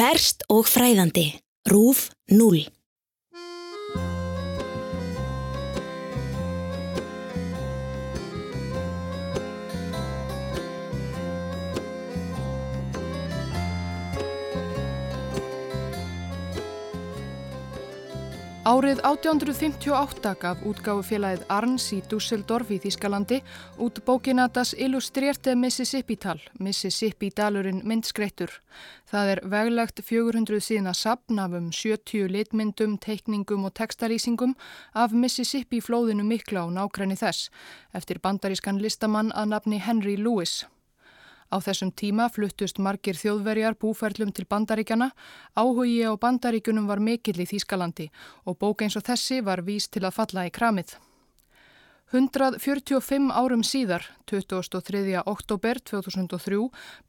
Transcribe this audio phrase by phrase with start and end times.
[0.00, 1.26] Ferst og fræðandi.
[1.68, 2.62] Rúf 0.
[18.60, 23.38] Árið 1858 gaf útgáfu félagið Arns í Dusseldorf í Þískalandi
[23.80, 28.52] út bókina Das Illustrierte Mississippi-tal, Mississippi-dalurinn myndskreittur.
[29.08, 34.52] Það er veglegt 400 síðan að sapna um 70 litmyndum, teikningum og textalýsingum
[34.92, 37.48] af Mississippi-flóðinu mikla og nákrenni þess,
[37.96, 40.66] eftir bandarískan listamann að nafni Henry Lewis.
[41.50, 45.10] Á þessum tíma fluttust margir þjóðverjar búferlum til bandaríkjana,
[45.58, 48.06] áhugi á bandaríkunum var mikill í Þýskalandi
[48.46, 50.94] og bók eins og þessi var vís til að falla í kramið.
[52.10, 55.22] 145 árum síðar, 23.
[55.30, 56.58] oktober 2003,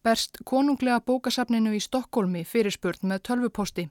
[0.05, 3.87] berst konunglega bókasafninu í Stokkólmi fyrirspurt með tölvuposti.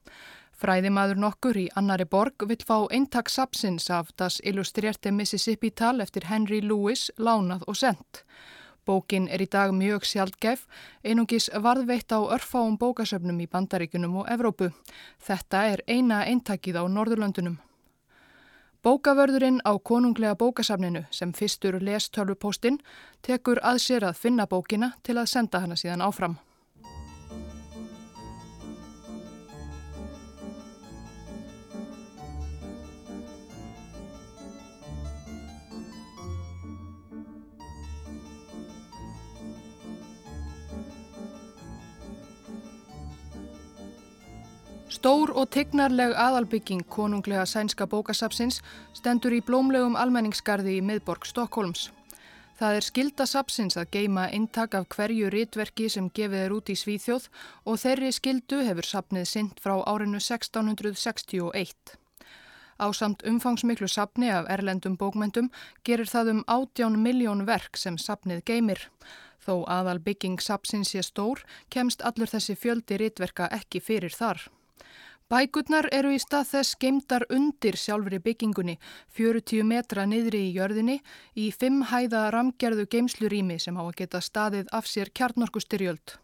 [0.61, 6.29] Fræðimaður nokkur í annari borg vill fá eintak sapsins af Das Illustrierte Mississippi tal eftir
[6.31, 8.23] Henry Lewis, lánað og sendt.
[8.87, 10.67] Bókin er í dag mjög sjálfgæf,
[11.05, 14.71] einungis varðveitt á örfáum bókasöfnum í Bandaríkunum og Evrópu.
[15.21, 17.59] Þetta er eina eintakið á Norðurlöndunum.
[18.81, 22.81] Bókavörðurinn á konunglega bókasafninu sem fyrstur les tölvupóstinn
[23.21, 26.39] tekur að sér að finna bókina til að senda hana síðan áfram.
[44.91, 48.57] Stór og tegnarleg aðalbygging konunglega sænska bókasapsins
[48.99, 51.93] stendur í blómlegum almenningsgarði í miðborg Stokkólms.
[52.59, 56.77] Það er skilda sapsins að geima intak af hverju rítverki sem gefið er út í
[56.83, 57.31] Svíþjóð
[57.71, 61.95] og þeirri skildu hefur sapnið sint frá árinu 1661.
[62.83, 65.53] Á samt umfangsmiklu sapni af erlendum bókmyndum
[65.87, 68.89] gerir það um 18 miljón verk sem sapnið geimir.
[69.39, 74.51] Þó aðal bygging sapsins sé stór, kemst allur þessi fjöldi rítverka ekki fyrir þar.
[75.31, 78.79] Bækurnar eru í stað þess geimdar undir sjálfri byggingunni,
[79.15, 80.97] 40 metra niðri í jörðinni,
[81.39, 86.17] í fimm hæða ramgerðu geimslurými sem á að geta staðið af sér kjarnorkustyrjöld.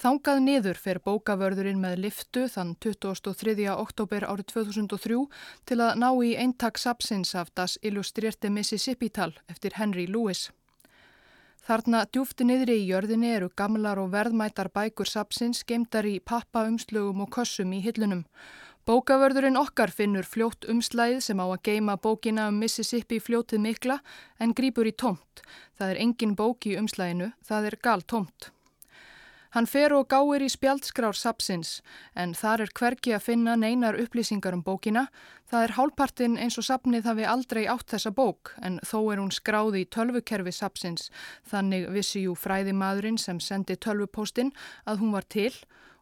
[0.00, 3.66] Þangað niður fer bókavörðurinn með liftu þann 23.
[3.74, 5.18] oktober árið 2003
[5.66, 10.52] til að ná í eintak sapsins af Das Illustrierte Mississippi-tal eftir Henry Lewis.
[11.66, 17.30] Þarna djúfti niðri í jörðinni eru gamlar og verðmætar bækur sapsins geimdar í pappaumslugum og
[17.36, 18.24] kossum í hillunum.
[18.88, 23.98] Bókavörðurinn okkar finnur fljótt umslæðið sem á að geima bókina um Mississippi fljótið mikla
[24.40, 25.44] en grýpur í tómt.
[25.76, 28.50] Það er engin bók í umslæðinu, það er gal tómt.
[29.50, 31.80] Hann fer og gáir í spjaldskrár sapsins
[32.14, 35.08] en þar er hverki að finna neinar upplýsingar um bókina.
[35.50, 39.34] Það er hálpartinn eins og sapnið hafi aldrei átt þessa bók en þó er hún
[39.34, 41.10] skráði í tölvukerfi sapsins.
[41.50, 44.54] Þannig vissi jú fræði maðurinn sem sendi tölvupóstinn
[44.86, 45.50] að hún var til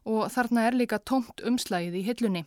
[0.05, 2.45] og þarna er líka tómt umslægið í hillunni.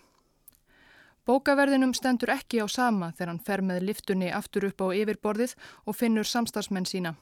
[1.27, 5.99] Bókaverðinum stendur ekki á sama þegar hann fer með liftunni aftur upp á yfirborðið og
[5.99, 7.15] finnur samstagsmenn sína.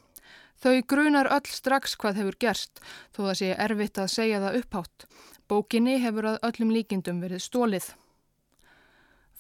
[0.61, 2.83] Þau grunar öll strax hvað hefur gerst,
[3.17, 5.07] þó það sé erfitt að segja það upphátt.
[5.49, 7.87] Bókinni hefur að öllum líkindum verið stólið.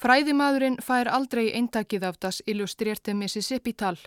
[0.00, 3.98] Fræðimaðurinn fær aldrei eintakið af das illustrerte Mississippi-tal.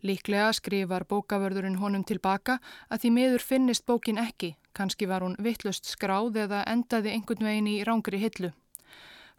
[0.00, 2.56] Líklega skrifar bókavörðurinn honum tilbaka
[2.88, 4.54] að því miður finnist bókin ekki.
[4.72, 8.54] Kanski var hún vittlust skráð eða endaði einhvern veginn í rángri hillu.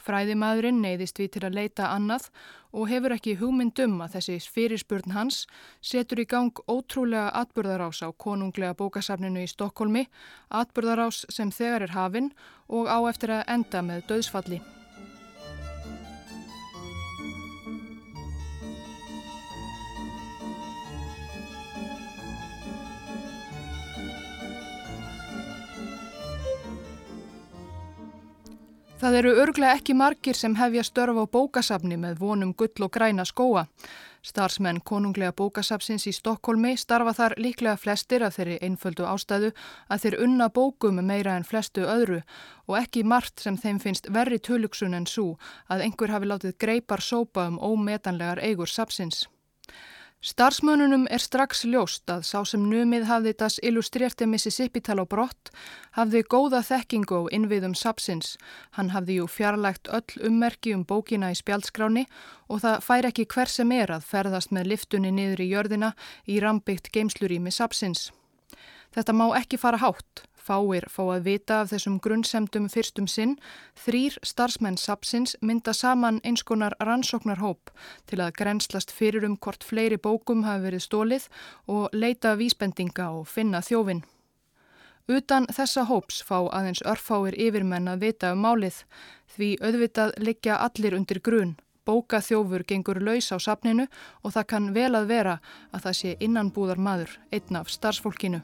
[0.03, 2.28] Fræðimaðurinn neyðist við til að leita annað
[2.74, 5.44] og hefur ekki hugmyndum að þessi fyrirspurn hans
[5.80, 10.08] setur í gang ótrúlega atbyrðarás á konunglega bókasafninu í Stokkólmi,
[10.52, 12.31] atbyrðarás sem þegar er hafinn
[12.68, 14.64] og á eftir að enda með döðsfalli.
[29.03, 33.26] Það eru örglega ekki margir sem hefja störf á bókasafni með vonum gull og græna
[33.28, 33.66] skóa.
[34.23, 39.52] Starsmenn konunglega bókasafsins í Stokkólmi starfa þar líklega flestir af þeirri einföldu ástæðu
[39.91, 42.22] að þeir unna bókum meira en flestu öðru
[42.70, 45.34] og ekki margt sem þeim finnst verri töluksun en svo
[45.67, 49.26] að einhver hafi látið greipar sópa um ómetanlegar eigur safsins.
[50.23, 55.52] Starsmönunum er strax ljóst að sá sem numið hafði das illustrerte Mississippi-tal á brott
[55.97, 58.37] hafði góða þekkingu á innviðum sapsins.
[58.79, 62.05] Hann hafði jú fjarlægt öll ummerki um bókina í spjaldskráni
[62.47, 65.91] og það fær ekki hver sem er að ferðast með liftunni niður í jörðina
[66.23, 68.14] í rambyggt geimslurými sapsins.
[68.96, 70.23] Þetta má ekki fara hátt.
[70.43, 73.37] Fáir fá að vita af þessum grunnsemdum fyrstum sinn,
[73.79, 77.72] þrýr starfsmenn sapsins mynda saman einskonar rannsóknarhóp
[78.11, 81.29] til að grenslast fyrir um hvort fleiri bókum hafi verið stólið
[81.72, 84.03] og leita vísbendinga og finna þjófin.
[85.07, 88.84] Utan þessa hóps fá aðeins örfáir yfirmenn að vita um málið
[89.35, 91.57] því auðvitað liggja allir undir grun.
[91.87, 93.87] Bókaþjófur gengur laus á sapninu
[94.23, 95.41] og það kann vel að vera
[95.72, 98.43] að það sé innanbúðar maður, einn af starfsfólkinu.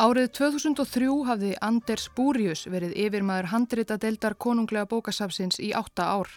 [0.00, 6.30] Árið 2003 hafði Anders Búrius verið yfirmaður handrita deildar konunglega bókasapsins í átta ár.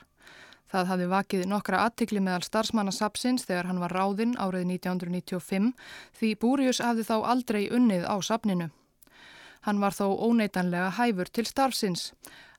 [0.68, 5.70] Það hafði vakið nokkra aðtikli meðal starfsmannasapsins þegar hann var ráðinn árið 1995
[6.20, 8.68] því Búrius hafði þá aldrei unnið á sapninu.
[9.64, 12.10] Hann var þó óneitanlega hæfur til starfsins.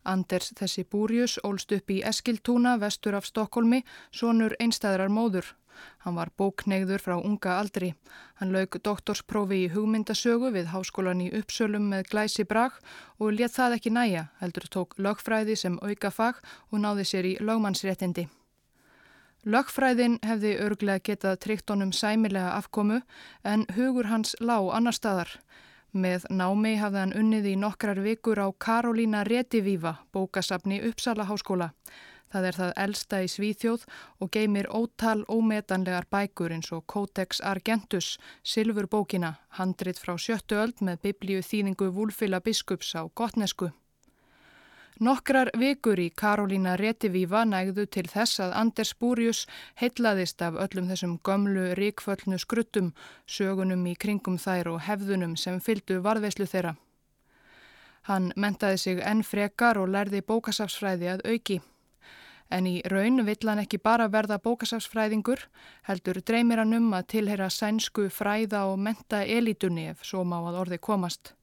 [0.08, 5.52] Anders þessi Búrius ólst upp í Eskiltúna vestur af Stokkólmi, sonur einstæðrar móður.
[6.04, 7.94] Hann var bóknegður frá unga aldri.
[8.40, 12.78] Hann lauk doktorsprófi í hugmyndasögu við háskólan í Uppsölum með glæsi brag
[13.18, 16.40] og let það ekki næja, heldur tók lögfræði sem auka fag
[16.70, 18.28] og náði sér í lögmannsréttindi.
[19.44, 23.02] Lögfræðin hefði örglega getað tryggt honum sæmilega afkomu
[23.44, 25.28] en hugur hans lág annar staðar.
[25.92, 31.74] Með námi hafði hann unnið í nokkrar vikur á Karolína Retivíva, bókasafni Uppsala háskóla.
[32.34, 33.82] Það er það elsta í Svíþjóð
[34.24, 40.98] og geymir ótal ómetanlegar bækur eins og Codex Argentus, Silfurbókina, handrit frá sjöttu öld með
[41.06, 43.68] biblíu þýðingu Vúlfila biskups á Gotnesku.
[44.98, 49.44] Nokkrar vikur í Karolína Retivíva nægðu til þess að Anders Búrius
[49.78, 52.92] heitlaðist af öllum þessum gömlu ríkföllnu skruttum,
[53.26, 56.74] sögunum í kringum þær og hefðunum sem fyldu varðveislu þeirra.
[58.10, 61.60] Hann mentaði sig enn frekar og lærði bókasafsfræði að auki.
[62.50, 65.40] En í raun vill hann ekki bara verða bókasafsfræðingur,
[65.88, 70.60] heldur dreymir hann um að tilhera sænsku fræða og menta elitunni ef svo má að
[70.64, 71.34] orði komast.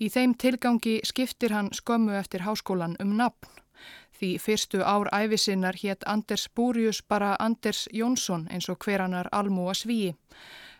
[0.00, 3.48] Í þeim tilgangi skiptir hann skömmu eftir háskólan um nafn.
[4.16, 9.68] Því fyrstu ár æfisinnar hétt Anders Búrius bara Anders Jónsson eins og hver hannar almú
[9.68, 10.14] að svíi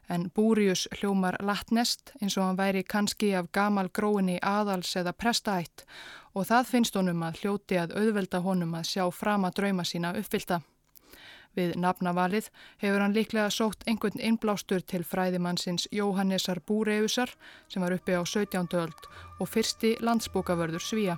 [0.08, 5.84] en Búrius hljómar latnest eins og hann væri kannski af gamal gróinni aðals eða prestaætt
[6.34, 10.14] og það finnst honum að hljóti að auðvelda honum að sjá fram að drauma sína
[10.18, 10.60] uppfylta.
[11.56, 12.50] Við nafnavalið
[12.82, 17.32] hefur hann líklega sótt einhvern innblástur til fræðimannsins Jóhannesar Búreusar
[17.72, 18.68] sem var uppi á 17.
[18.76, 19.08] öld
[19.40, 21.16] og fyrsti landsbókavörður Svíja.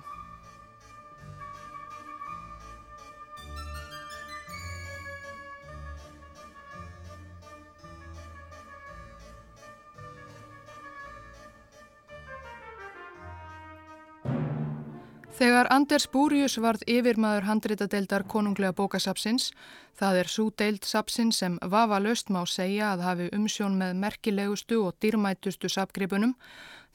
[15.39, 19.53] Þegar Anders Búrius varð yfirmaður handritadeildar konunglega bókasapsins,
[19.95, 24.81] það er svo deild sapsins sem vafa löst má segja að hafi umsjón með merkilegustu
[24.83, 26.35] og dýrmætustu sapgripunum,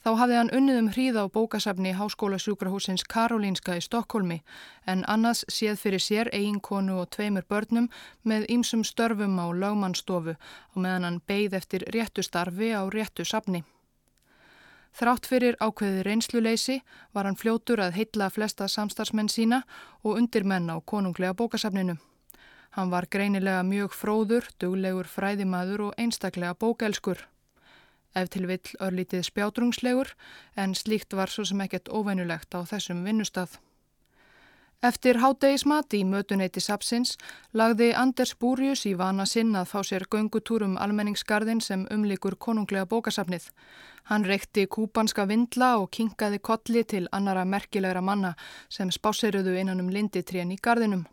[0.05, 4.43] þá hafði hann unnið um hríð á bókasapni Háskóla sjúkrahúsins Karolínska í Stokkólmi
[4.85, 7.89] en annars séð fyrir sér eiginkonu og tveimur börnum
[8.29, 13.65] með ýmsum störfum á lagmannstofu og meðan hann beigð eftir réttu starfi á réttu sapni.
[14.95, 16.77] Þrátt fyrir ákveði reynsluleysi
[17.15, 19.65] var hann fljótur að heitla flesta samstarfsmenn sína
[20.05, 21.97] og undirmenn á konunglega bókasafninu.
[22.79, 27.27] Hann var greinilega mjög fróður, duglegur fræðimaður og einstaklega bókelskur.
[28.15, 30.15] Ef til vill örlítið spjátrungslegur
[30.55, 33.59] en slíkt var svo sem ekkert óveinulegt á þessum vinnustaf.
[34.85, 37.15] Eftir hátdegismat í mötuneyti Sapsins
[37.57, 43.47] lagði Anders Búrius í vana sinn að fá sér göngutúrum almenningsgarðin sem umlikur konunglega bókasafnið.
[44.11, 48.35] Hann reykti kúpanska vindla og kinkaði kolli til annara merkilegra manna
[48.69, 51.07] sem spáseruðu innan um linditrén í gardinum.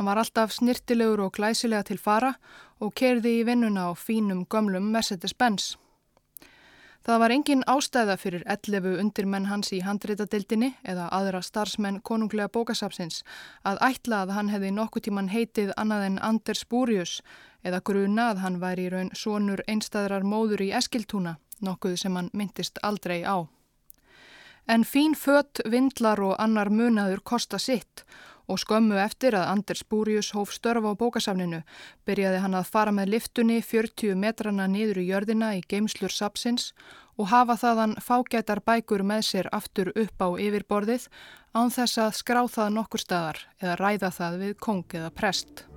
[0.00, 2.38] Hann var alltaf snirtilegur og glæsilega til fara
[2.80, 5.74] og kerði í vinnuna á fínum gömlum Mercedes-Benz.
[7.08, 13.22] Það var engin ástæða fyrir 11 undirmenn hans í handreitadildinni eða aðra starfsmenn konunglega bókasapsins
[13.70, 17.14] að ætla að hann hefði nokkuð tíman heitið annað en Anders Búrius
[17.64, 22.28] eða gruna að hann væri í raun sonur einstæðrar móður í Eskiltúna, nokkuð sem hann
[22.36, 23.48] myndist aldrei á.
[24.68, 28.04] En fín fött, vindlar og annar munaður kosta sitt
[28.48, 31.60] og skömmu eftir að Anders Búrius hóf störfa á bókasafninu
[32.08, 36.72] byrjaði hann að fara með liftunni 40 metrana niður í jörðina í geimslur sapsins
[37.18, 41.08] og hafa þaðan fágætar bækur með sér aftur upp á yfirborðið
[41.52, 45.67] án þess að skrá það nokkur staðar eða ræða það við kong eða prest.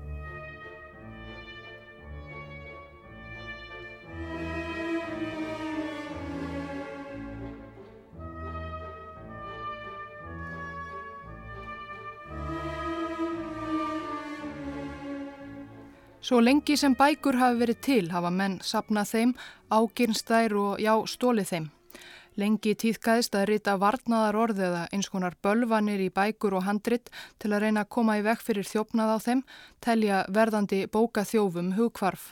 [16.31, 19.33] Svo lengi sem bækur hafi verið til hafa menn sapnað þeim,
[19.67, 21.65] ágirnstær og já, stólið þeim.
[22.39, 27.51] Lengi tíðkæðist að rita varnaðar orð eða eins konar bölvanir í bækur og handrit til
[27.51, 29.41] að reyna að koma í vekk fyrir þjófnað á þeim,
[29.83, 32.29] telja verðandi bókaþjófum hugkvarf.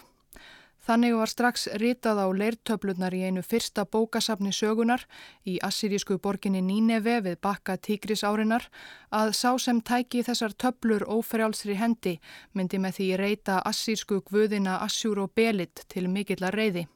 [0.89, 5.03] Þannig var strax ritað á leirtöflunar í einu fyrsta bókasafni sögunar
[5.45, 8.65] í assirísku borginni Níneve við bakka tígris árinar
[9.13, 12.15] að sá sem tæki þessar töflur óferjálsri hendi
[12.57, 16.87] myndi með því reita assírsku gvöðina Assjúr og Belit til mikillar reyði.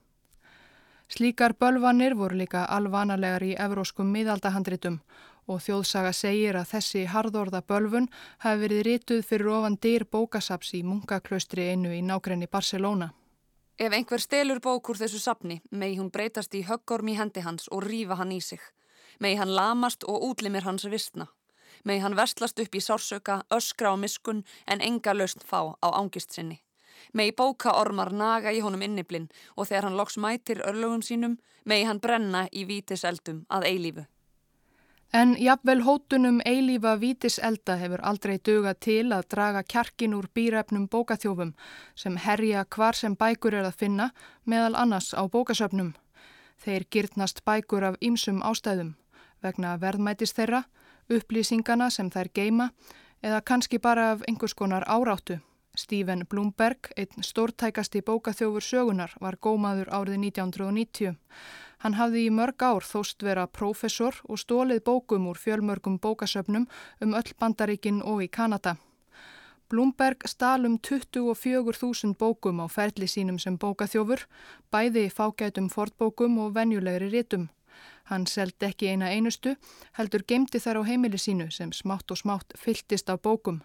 [1.06, 5.04] Slíkar bölvanir voru líka alvanalegar í evróskum miðaldahandritum
[5.46, 8.10] og þjóðsaga segir að þessi harðorða bölvun
[8.42, 13.14] hafi verið rituð fyrir ofan dyr bókasaps í munkaklaustri einu í nákrenni Barcelona.
[13.80, 17.66] Ef einhver stelur bók úr þessu sapni, megi hún breytast í höggorm í hendi hans
[17.74, 18.62] og rýfa hann í sig.
[19.20, 21.26] Megi hann lamast og útlimir hans vistna.
[21.84, 26.38] Megi hann vestlast upp í sársöka, öskra á miskun en enga lausn fá á ángist
[26.38, 26.62] sinni.
[27.14, 31.90] Megi bóka ormar naga í honum inniblinn og þegar hann loks mætir örlögum sínum, megi
[31.90, 34.06] hann brenna í vítiseldum að eilífu.
[35.14, 41.52] En jafnvel hótunum eilífa vítiselda hefur aldrei dögað til að draga kjarkin úr býrefnum bókaþjófum
[41.94, 44.10] sem herja hvar sem bækur er að finna
[44.50, 45.94] meðal annars á bókasöfnum.
[46.58, 48.96] Þeir gyrtnast bækur af ýmsum ástæðum
[49.46, 50.64] vegna verðmætis þeirra,
[51.14, 52.72] upplýsingana sem þær geima
[53.22, 55.38] eða kannski bara af einhvers konar áráttu.
[55.78, 61.16] Stephen Bloomberg, einn stórtækasti bókaþjófur sögunar, var gómaður árið 1990.
[61.84, 66.70] Hann hafði í mörg ár þóst vera prófessor og stólið bókum úr fjölmörgum bókasöfnum
[67.04, 68.78] um öll bandaríkin og í Kanada.
[69.68, 74.24] Blumberg stalum 24.000 bókum á ferli sínum sem bókaþjófur,
[74.72, 77.50] bæði fágætum fortbókum og venjulegri ritum.
[78.08, 79.56] Hann seldi ekki eina einustu,
[80.00, 83.60] heldur gemdi þar á heimili sínu sem smátt og smátt fylltist af bókum.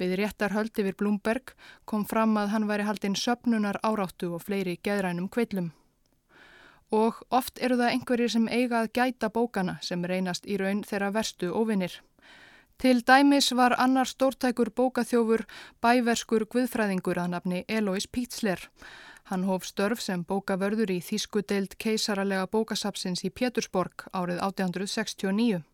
[0.00, 1.52] Við réttar höldi við Blumberg
[1.84, 5.74] kom fram að hann væri haldinn söpnunar áráttu og fleiri geðrænum kvillum
[6.90, 11.12] og oft eru það einhverjir sem eiga að gæta bókana sem reynast í raun þeirra
[11.14, 12.00] verstu óvinnir.
[12.80, 15.44] Til dæmis var annar stórtækur bókaþjófur
[15.84, 18.62] bæverskur guðfræðingur að nafni Elois Pítsler.
[19.30, 25.69] Hann hóf störf sem bókavörður í Þískudeild keisaralega bókasapsins í Pétursborg árið 1869.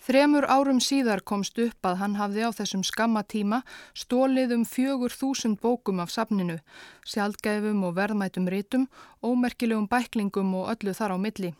[0.00, 3.58] Þremur árum síðar komst upp að hann hafði á þessum skamma tíma
[3.92, 6.56] stólið um fjögur þúsund bókum af safninu,
[7.04, 8.88] sjálfgæfum og verðmætum rítum,
[9.20, 11.52] ómerkilegum bæklingum og öllu þar á milli.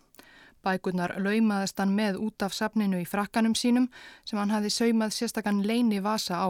[0.65, 3.91] Bækurnar laumaðist hann með út af safninu í frakkanum sínum
[4.25, 6.49] sem hann hafði saumað sérstakann leini vasa á.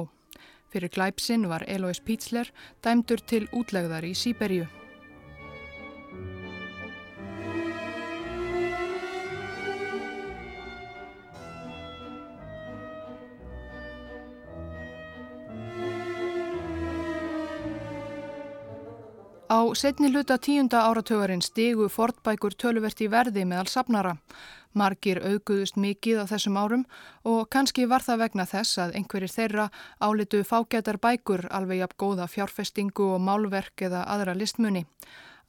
[0.71, 2.55] Fyrir glæpsinn var Elois Pítsler
[2.87, 4.80] dæmdur til útlegðar í Sýberju.
[19.51, 24.13] Á setni hluta tíunda áratögarinn stigu fortbækur töluvert í verði meðal sapnara.
[24.79, 26.85] Margir auguðust mikið á þessum árum
[27.27, 29.67] og kannski var það vegna þess að einhverjir þeirra
[29.99, 34.85] álitu fágætar bækur alveg jafn góða fjárfestingu og málverk eða aðra listmunni.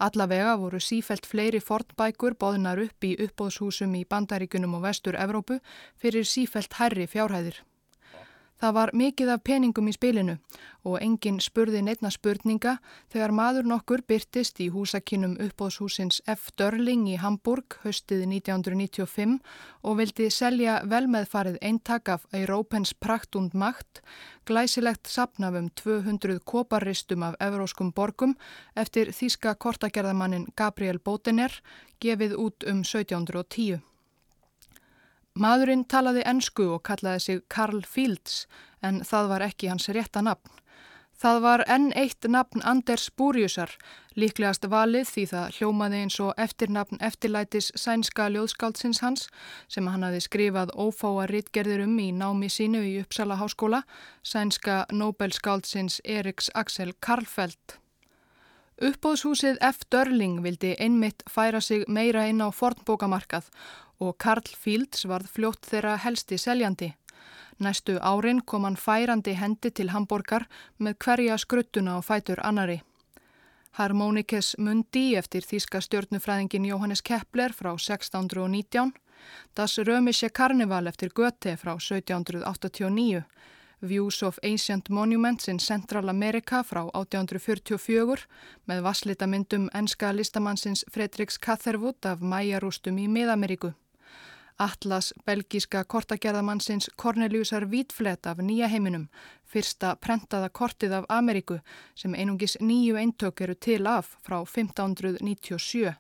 [0.02, 5.62] Allavega voru sífelt fleiri fortbækur boðnar upp í uppbóðshúsum í bandaríkunum og vestur Evrópu
[6.02, 7.62] fyrir sífelt herri fjárhæðir.
[8.62, 10.36] Það var mikið af peningum í spilinu
[10.86, 12.76] og enginn spurði neittna spurninga
[13.10, 16.52] þegar maður nokkur byrtist í húsakinnum uppbóðshúsins F.
[16.62, 19.40] Dörling í Hamburg höstið 1995
[19.82, 24.04] og vildi selja velmeðfarið eintak af Európens prakt und makt,
[24.46, 28.38] glæsilegt sapnafum 200 koparristum af evróskum borgum
[28.78, 31.64] eftir þíska kortagerðamannin Gabriel Botener
[31.98, 33.82] gefið út um 1710.
[35.40, 38.48] Maðurinn talaði ennsku og kallaði sig Karl Fields
[38.84, 40.52] en það var ekki hans rétta nafn.
[41.22, 43.70] Það var enn eitt nafn Anders Búriusar,
[44.18, 49.28] líklegast valið því það hljómaði eins og eftirnafn eftirlætis sænska ljóðskáldsins hans
[49.70, 53.84] sem hann hafi skrifað ófáa rittgerðir um í námi sínu í Uppsala háskóla,
[54.24, 57.78] sænska Nobelskáldsins Eriks Axel Karlfeldt.
[58.82, 59.86] Uppbóðshúsið F.
[59.94, 63.46] Dörling vildi einmitt færa sig meira inn á fornbókamarkað
[64.02, 66.94] og Karl Fields varð fljótt þeirra helsti seljandi.
[67.62, 70.48] Næstu árin kom hann færandi hendi til Hamburgar
[70.80, 72.82] með hverja skruttuna og fætur annari.
[73.78, 78.92] Harmonikes Mundi eftir þýska stjórnufræðingin Jóhannes Kepler frá 1619,
[79.56, 83.24] Das Römische Karneval eftir Goethe frá 1789,
[83.82, 88.28] Views of Ancient Monuments in Central America frá 1844
[88.68, 93.74] með vasslitamyndum enska listamannsins Fredriks Catherwood af mæjarústum í Miðameríku.
[94.62, 99.08] Atlas belgíska kortagerðamannsins Corneliusar Vítflet af nýja heiminum,
[99.50, 101.58] fyrsta prentaða kortið af Ameríku
[101.98, 105.96] sem einungis nýju eintök eru til af frá 1597.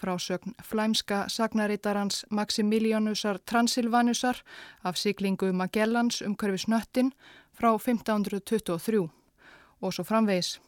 [0.00, 4.40] Frásögn flæmska sagnarítarans Maximilianusar Transilvanusar
[4.84, 7.12] af siglingu Magellans um hverfi snöttin
[7.52, 9.08] frá 1523
[9.80, 10.60] og svo framvegis.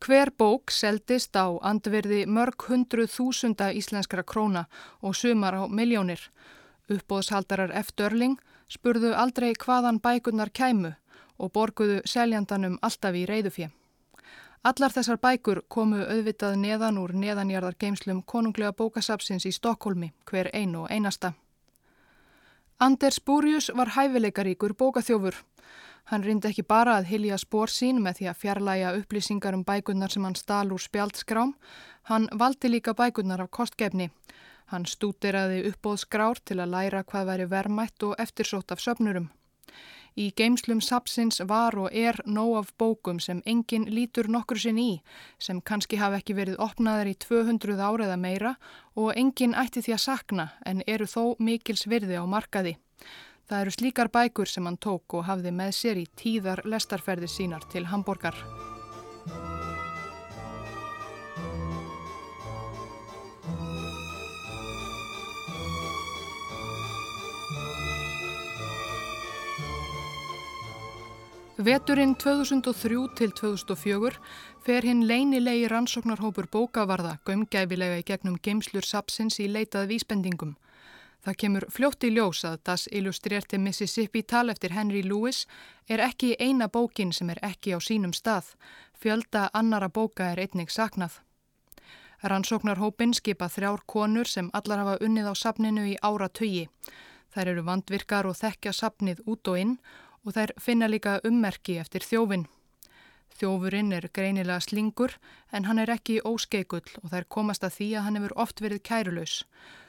[0.00, 4.66] Hver bók seldist á andverði mörg hundruð þúsunda íslenskra króna
[5.00, 6.20] og sumar á miljónir.
[6.92, 8.36] Uppbóðshaldarar F-Dörling
[8.68, 10.92] spurðu aldrei hvaðan bækurnar kæmu
[11.38, 13.70] og borguðu seljandanum alltaf í reyðufjö.
[14.66, 20.84] Allar þessar bækur komu auðvitað neðan úr neðanjarðar geimslum konunglega bókasapsins í Stokkólmi, hver einu
[20.84, 21.32] og einasta.
[22.78, 25.38] Anders Búrius var hæfileikaríkur bókaþjófur.
[26.06, 30.12] Hann reyndi ekki bara að hilja spór sín með því að fjarlæga upplýsingar um bækurnar
[30.14, 31.56] sem hann stál úr spjaldskrám,
[32.10, 34.12] hann valdi líka bækurnar af kostgefni.
[34.70, 39.26] Hann stúteraði uppbóðskrár til að læra hvað væri vermætt og eftirsótt af söpnurum.
[40.16, 45.02] Í geimslum sapsins var og er nóg af bókum sem enginn lítur nokkur sinn í,
[45.38, 48.54] sem kannski hafi ekki verið opnaðar í 200 ára eða meira
[48.94, 52.78] og enginn ætti því að sakna en eru þó mikils virði á markaði.
[53.46, 57.62] Það eru slíkar bækur sem hann tók og hafði með sér í tíðar lestarferði sínar
[57.70, 58.34] til Hamburgar.
[71.56, 74.18] Veturinn 2003 til 2004
[74.66, 80.56] fer hinn leinilegi rannsóknarhópur bókavarða gömgæfilega í gegnum geimslur sapsins í leitað vísbendingum.
[81.26, 85.40] Það kemur fljótt í ljós að Das Illustrerte Mississippi tal eftir Henry Lewis
[85.90, 88.52] er ekki eina bókin sem er ekki á sínum stað.
[88.94, 91.16] Fjölda annara bóka er einnig saknað.
[92.22, 96.68] Rannsóknarhópin skipa þrjár konur sem allar hafa unnið á sapninu í ára tögi.
[97.34, 99.72] Þær eru vandvirkar og þekkja sapnið út og inn
[100.22, 102.46] og þær finna líka ummerki eftir þjófinn.
[103.34, 105.18] Þjófurinn er greinilega slingur
[105.50, 108.84] en hann er ekki óskeikull og þær komast að því að hann hefur oft verið
[108.86, 109.34] kærulaus.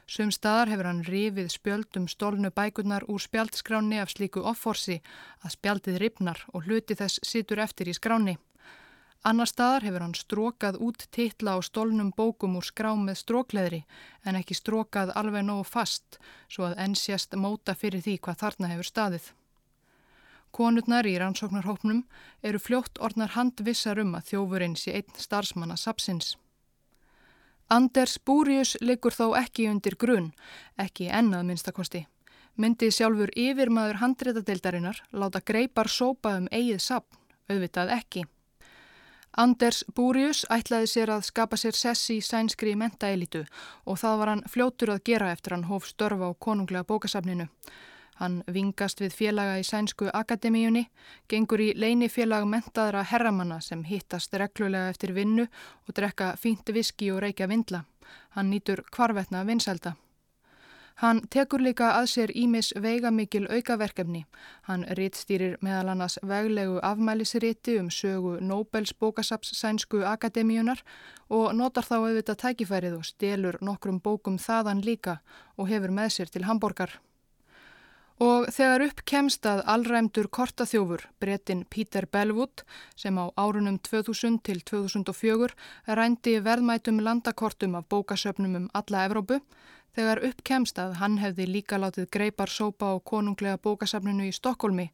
[0.08, 5.02] Sum staðar hefur hann rifið spjöldum stólnu bækurnar úr spjaldskráni af slíku offorsi
[5.44, 8.38] að spjaldið ripnar og hluti þess situr eftir í skráni.
[9.28, 13.82] Annar staðar hefur hann strókað út titla á stólnum bókum úr skrám með strókleðri
[14.24, 18.72] en ekki strókað alveg nógu fast svo að enn sést móta fyrir því hvað þarna
[18.72, 19.30] hefur staðið.
[20.56, 22.06] Konurnar í rannsóknarhópnum
[22.48, 26.38] eru fljótt orðnar handvissar um að þjófurinn sé einn starfsmanna sapsins.
[27.68, 30.30] Anders Búrius liggur þó ekki undir grunn,
[30.80, 32.06] ekki ennað minnstakosti.
[32.56, 37.20] Myndið sjálfur yfirmaður handréttadeildarinnar láta greipar sópa um eigið sapn,
[37.52, 38.24] auðvitað ekki.
[39.38, 43.44] Anders Búrius ætlaði sér að skapa sér sessi í sænskri mentaelitu
[43.86, 47.50] og það var hann fljótur að gera eftir hann hóf störfa á konunglega bókasafninu.
[48.18, 50.88] Hann vingast við félaga í Sænsku Akademíunni,
[51.30, 57.12] gengur í leini félag mentaðra herramanna sem hittast reglulega eftir vinnu og drekka fínt viski
[57.14, 57.84] og reykja vindla.
[58.34, 59.94] Hann nýtur kvarvetna vinselda.
[60.98, 64.24] Hann tekur líka að sér ímis veigamikil aukaverkefni.
[64.66, 70.82] Hann rittstýrir meðal annars veglegu afmælisriti um sögu Nobels bókasaps Sænsku Akademíunar
[71.30, 75.20] og notar þá auðvitað tækifærið og stelur nokkrum bókum þaðan líka
[75.58, 76.98] og hefur með sér til Hamburgar.
[78.18, 82.64] Og þegar upp kemst að allræmdur kortaþjófur, brettin Peter Bellwood,
[82.98, 85.54] sem á árunum 2000 til 2004
[85.94, 89.38] rændi verðmætum landakortum af bókasöfnum um alla Evrópu,
[89.94, 94.90] þegar upp kemst að hann hefði líka látið greipar sópa á konunglega bókasafninu í Stokkólmi,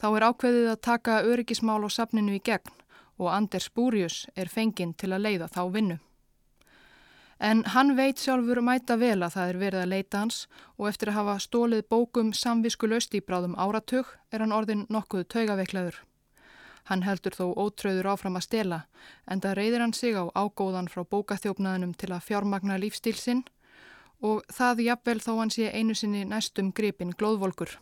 [0.00, 2.72] þá er ákveðið að taka öryggismál á safninu í gegn
[3.20, 6.00] og Anders Búrius er fenginn til að leiða þá vinnu.
[7.38, 10.40] En hann veit sjálfur mæta vel að það er verið að leita hans
[10.78, 15.26] og eftir að hafa stólið bókum samvisku löst í bráðum áratug er hann orðin nokkuð
[15.34, 15.98] taugaveiklaður.
[16.84, 18.80] Hann heldur þó ótröður áfram að stela
[19.26, 23.42] en það reyðir hann sig á ágóðan frá bókaþjófnaðinum til að fjármagna lífstílsinn
[24.20, 27.78] og það jafnvel þó hann sé einu sinni næstum gripin glóðvolkur.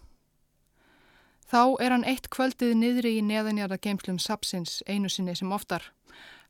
[1.51, 5.85] Þá er hann eitt kvöldið niðri í neðanjarða geimslum sapsins einu sinni sem oftar.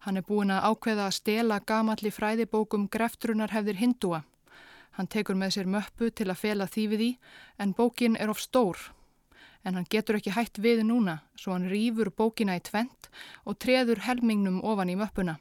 [0.03, 4.23] Hann er búin að ákveða að stela gamalli fræðibókum greftrunar hefðir hindúa.
[4.99, 7.11] Hann tekur með sér möppu til að fela þýfið í
[7.63, 8.79] en bókin er of stór.
[9.65, 13.09] En hann getur ekki hætt við núna svo hann rýfur bókina í tvent
[13.47, 15.39] og treður helmingnum ofan í möppuna.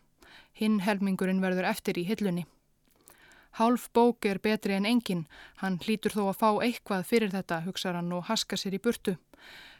[0.53, 2.45] Hinn helmingurinn verður eftir í hillunni.
[3.59, 5.25] Hálf bók er betri en engin,
[5.59, 9.17] hann hlýtur þó að fá eitthvað fyrir þetta, hugsa hann og haska sér í burtu.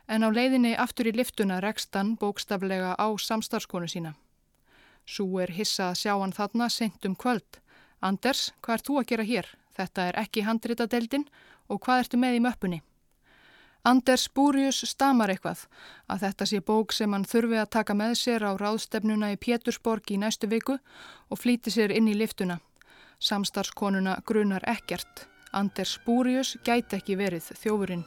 [0.07, 4.13] En á leiðinni aftur í liftuna rekst hann bókstaflega á samstarskonu sína.
[5.05, 7.61] Sú er hissa að sjá hann þarna sent um kvöld.
[8.01, 9.47] Anders, hvað er þú að gera hér?
[9.77, 11.27] Þetta er ekki handritadeildin
[11.69, 12.81] og hvað ertu með í möppunni?
[13.87, 15.63] Anders Búrius stamar eitthvað
[16.11, 20.11] að þetta sé bók sem hann þurfi að taka með sér á ráðstefnuna í Pétursborg
[20.13, 20.75] í næstu viku
[21.29, 22.59] og flýti sér inn í liftuna.
[23.21, 25.27] Samstarfskonuna grunar ekkert.
[25.53, 28.03] Anders Búrius gæti ekki verið þjófurinn.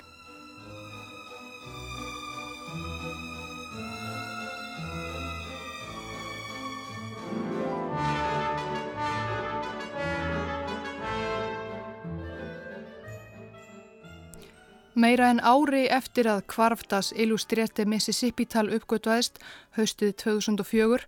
[15.05, 19.37] Meira en ári eftir að Kvarftas Illustrerte Mississippi-tal uppgötvaðist
[19.77, 21.01] haustið 2004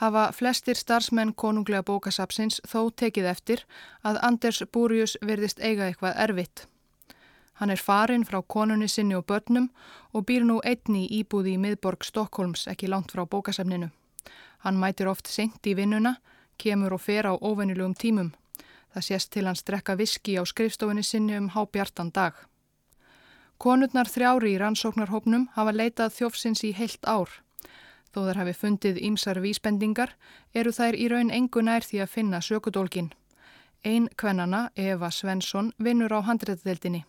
[0.00, 3.64] hafa flestir starfsmenn konunglega bókasapsins þó tekið eftir
[4.08, 6.62] að Anders Búrius verðist eiga eitthvað erfitt.
[7.60, 9.68] Hann er farin frá konunni sinni og börnum
[10.14, 13.90] og býr nú einni íbúði í miðborg Stokkólms ekki langt frá bókasafninu.
[14.64, 16.14] Hann mætir oft senkt í vinnuna,
[16.56, 18.32] kemur og fer á óvennilegum tímum.
[18.94, 22.32] Það sést til hann strekka viski á skrifstofinni sinni um hábjartan dag.
[23.62, 27.30] Konurnar þrjári í rannsóknarhópnum hafa leitað þjófsins í heilt ár.
[28.10, 30.16] Þó þar hafi fundið ímsar vísbendingar
[30.50, 33.12] eru þær í raun engu nær því að finna sökudólkin.
[33.86, 37.04] Einn kvennana, Eva Svensson, vinnur á handrættadeildinni.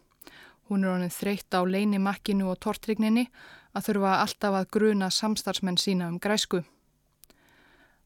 [0.70, 3.26] Hún er honið þreytt á leini makkinu og tortrygninni
[3.74, 6.62] að þurfa alltaf að gruna samstarfsmenn sína um græsku.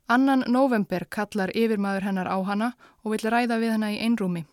[0.08, 4.48] Annan november kallar yfirmaður hennar á hana og vil ræða við hennar í einrúmi.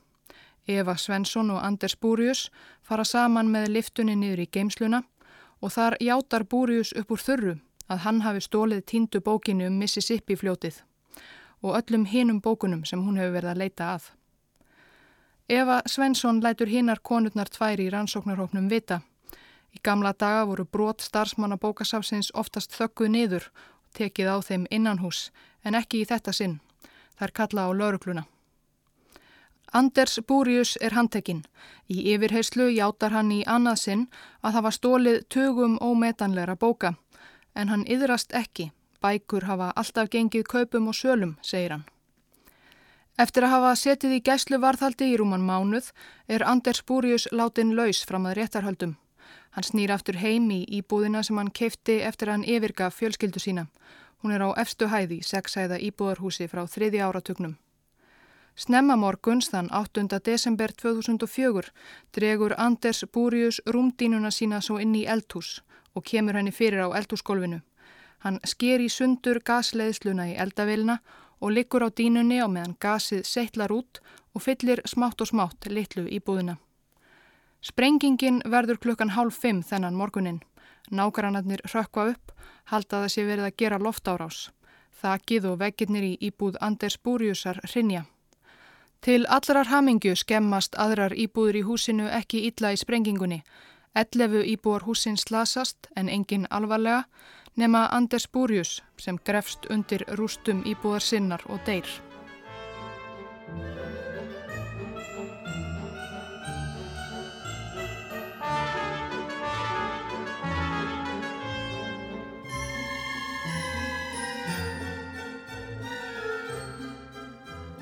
[0.67, 2.51] Eva Svensson og Anders Búrius
[2.83, 5.03] fara saman með liftunni niður í geimsluna
[5.61, 7.55] og þar játar Búrius upp úr þurru
[7.89, 10.81] að hann hafi stólið tíndu bókinu um Mississippi fljótið
[11.65, 14.11] og öllum hinum bókunum sem hún hefur verið að leita að.
[15.49, 19.01] Eva Svensson lætur hinnar konurnar tværi í rannsóknarhóknum vita.
[19.77, 23.49] Í gamla daga voru brot starfsmanna bókasafsins oftast þögguð niður
[23.85, 25.31] og tekið á þeim innanhús
[25.65, 26.61] en ekki í þetta sinn.
[27.17, 28.25] Það er kalla á laurugluna.
[29.73, 31.45] Anders Búrius er handtekinn.
[31.89, 34.05] Í yfirheyslu játar hann í annað sinn
[34.43, 36.95] að var stólið tögum ómetanleira bóka.
[37.55, 38.71] En hann yðrast ekki.
[39.03, 41.85] Bækur hafa alltaf gengið kaupum og sölum, segir hann.
[43.19, 45.93] Eftir að hafa setið í gæslu varðhaldi í rúman mánuð
[46.27, 48.97] er Anders Búrius látin laus fram að réttarhöldum.
[49.55, 53.69] Hann snýr aftur heim í íbúðina sem hann keifti eftir að hann yfirga fjölskyldu sína.
[54.23, 57.55] Hún er á efstu hæði, sexæða íbúðarhúsi frá þriði áratugnum.
[58.55, 60.21] Snemma morguns þann 8.
[60.23, 61.73] desember 2004
[62.15, 65.57] dregur Anders Búrius rúmdínuna sína svo inn í eldhús
[65.95, 67.59] og kemur henni fyrir á eldhúsgólfinu.
[68.23, 71.01] Hann sker í sundur gasleðsluna í eldavilna
[71.41, 73.99] og liggur á dínunni á meðan gasið settlar út
[74.35, 76.55] og fyllir smátt og smátt litlu í búðina.
[77.59, 80.43] Sprengingin verður klukkan hálf fimm þennan morgunin.
[80.95, 82.31] Nágrannarnir rökva upp,
[82.71, 84.51] halda það sé verið að gera loftárás.
[85.03, 88.07] Þakið og veggirnir í íbúð Anders Búriusar hrinja.
[89.05, 93.43] Til allarar hamingju skemmast aðrar íbúður í húsinu ekki illa í sprengingunni.
[94.01, 97.03] Ellefu íbúar húsin slasast en engin alvarlega
[97.61, 101.85] nema Anders Búrius sem grefst undir rústum íbúðar sinnar og deyr.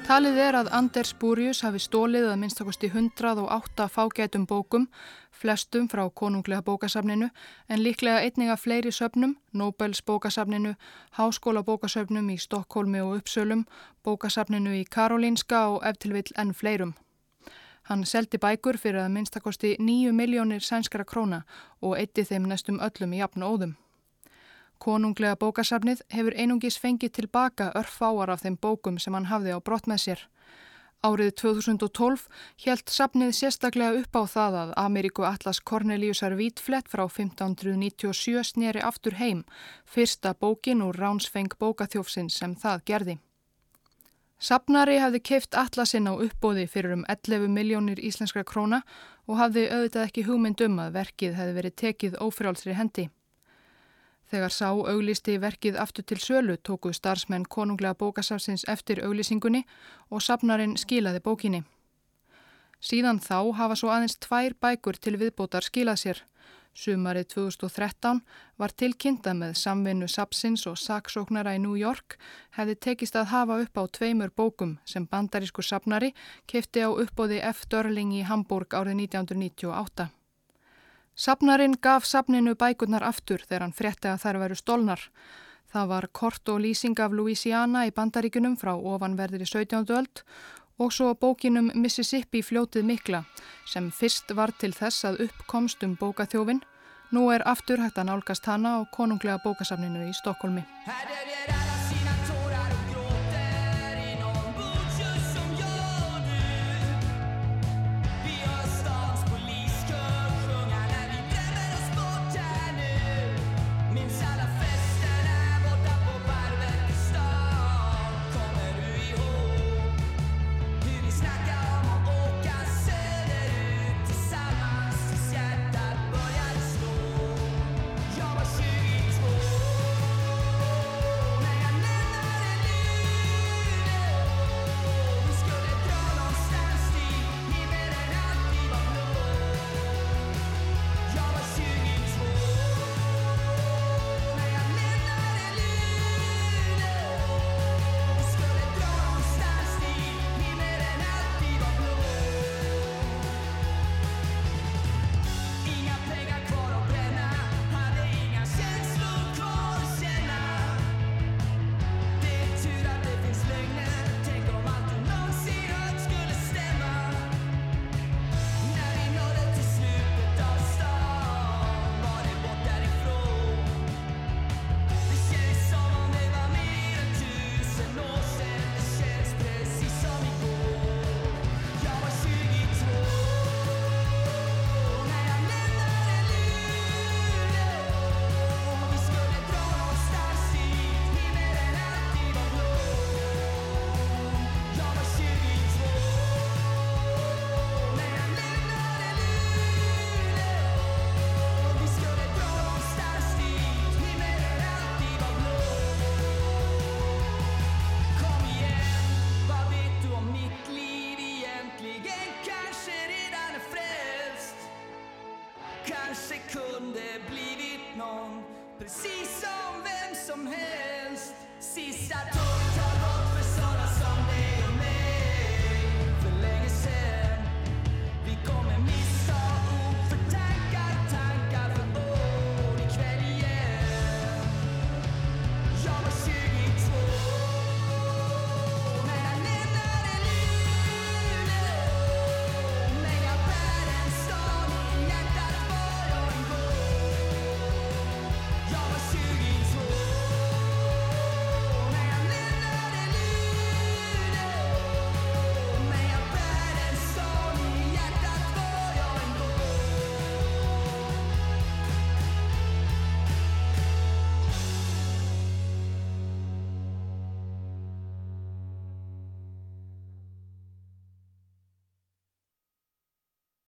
[0.03, 4.88] Talið er að Anders Búrius hafi stólið að minnstakosti 108 fágætum bókum,
[5.31, 7.29] flestum frá konunglega bókasafninu,
[7.71, 10.75] en líklega einninga fleiri söfnum, Nobels bókasafninu,
[11.19, 13.62] Háskóla bókasafnum í Stokkólmi og Uppsölum,
[14.03, 16.97] bókasafninu í Karolinska og eftirvill enn fleirum.
[17.87, 21.45] Hann seldi bækur fyrir að minnstakosti 9 miljónir sænskara króna
[21.81, 23.79] og eitti þeim næstum öllum í jafn óðum.
[24.83, 29.87] Konunglega bókasafnið hefur einungis fengið tilbaka örfáar af þeim bókum sem hann hafði á brott
[29.87, 30.25] með sér.
[31.07, 32.25] Árið 2012
[32.64, 39.18] helt safnið sérstaklega upp á það að Ameríku Atlas Corneliusar Vítflett frá 1597 snýri aftur
[39.23, 39.45] heim,
[39.87, 43.18] fyrsta bókin úr Ránsfeng bókaþjófsinn sem það gerði.
[44.42, 48.83] Safnari hafði keift Atlasinn á uppbóði fyrir um 11 miljónir íslenskra króna
[49.31, 53.11] og hafði auðvitað ekki hugmynd um að verkið hefði verið tekið ófrálsri hendi.
[54.33, 59.61] Þegar sá auglisti verkið aftur til sölu tóku starfsmenn konunglega bókasafsins eftir auglisingunni
[60.09, 61.61] og safnarinn skilaði bókinni.
[62.81, 66.23] Síðan þá hafa svo aðeins tvær bækur til viðbótar skilað sér.
[66.73, 68.23] Sumarið 2013
[68.57, 72.16] var tilkynnta með samvinnu Sapsins og saksóknara í New York
[72.57, 76.14] hefði tekist að hafa upp á tveimur bókum sem bandarísku sapnari
[76.49, 77.68] kefti á uppbóði F.
[77.68, 80.09] Dörling í Hamburg árið 1998.
[81.14, 85.03] Sapnarinn gaf sapninu bækurnar aftur þegar hann frétti að þær veru stólnar.
[85.72, 89.85] Það var kort og lýsing af Louisiana í bandaríkunum frá ofanverðir í 17.
[89.92, 90.22] öld
[90.81, 93.25] og svo bókinum Mississippi fljótið mikla
[93.68, 96.64] sem fyrst var til þess að uppkomst um bókaþjófin.
[97.12, 100.64] Nú er aftur hægt að nálgast hana á konunglega bókasafninu í Stokkólmi.